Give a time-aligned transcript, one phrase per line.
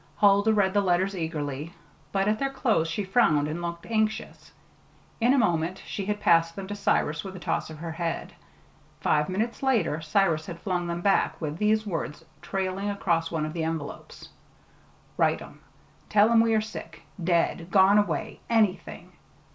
[0.15, 1.75] Huldah read the letters eagerly,
[2.11, 4.51] but at their close she frowned and looked anxious.
[5.19, 8.33] In a moment she had passed them to Cyrus with a toss of her head.
[8.99, 13.53] Five minutes later Cyrus had flung them back with these words trailing across one of
[13.53, 14.29] the envelopes:
[15.17, 15.59] Write um.
[16.09, 19.11] Tell um we are sick dead gone away anything!